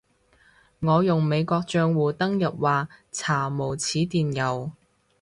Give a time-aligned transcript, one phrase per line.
[0.79, 4.71] 我用美國帳戶登入話查無此電郵